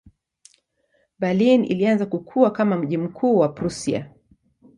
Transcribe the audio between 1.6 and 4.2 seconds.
ilianza kukua kama mji mkuu wa Prussia.